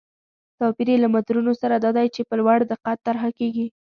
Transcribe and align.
توپیر 0.59 0.87
یې 0.91 0.97
له 1.03 1.07
مترونو 1.13 1.53
سره 1.61 1.75
دا 1.83 1.89
دی 1.97 2.07
چې 2.15 2.21
په 2.29 2.33
لوړ 2.39 2.57
دقت 2.71 2.97
طرحه 3.07 3.29
کېږي. 3.39 3.65